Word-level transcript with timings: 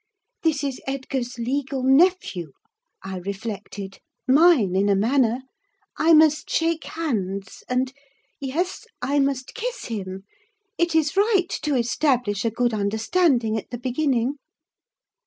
"This 0.41 0.63
is 0.63 0.81
Edgar's 0.87 1.37
legal 1.37 1.83
nephew," 1.83 2.53
I 3.03 3.17
reflected—"mine 3.17 4.75
in 4.75 4.89
a 4.89 4.95
manner; 4.95 5.41
I 5.95 6.13
must 6.15 6.49
shake 6.49 6.85
hands, 6.85 7.63
and—yes—I 7.69 9.19
must 9.19 9.53
kiss 9.53 9.85
him. 9.85 10.23
It 10.79 10.95
is 10.95 11.15
right 11.15 11.45
to 11.61 11.75
establish 11.75 12.43
a 12.43 12.49
good 12.49 12.73
understanding 12.73 13.59
at 13.59 13.69
the 13.69 13.77
beginning." 13.77 14.37